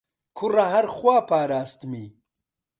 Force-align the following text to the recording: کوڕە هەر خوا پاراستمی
کوڕە 0.37 0.65
هەر 0.73 0.85
خوا 0.95 1.17
پاراستمی 1.29 2.07